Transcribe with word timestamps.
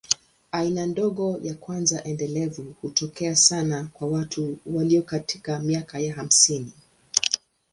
Aina 0.51 0.85
ndogo 0.85 1.39
ya 1.43 1.53
kwanza 1.55 2.03
endelevu 2.03 2.75
hutokea 2.81 3.35
sana 3.35 3.83
kwa 3.93 4.07
watu 4.07 4.57
walio 4.65 5.01
katika 5.01 5.59
miaka 5.59 5.99
ya 5.99 6.13
hamsini. 6.13 6.73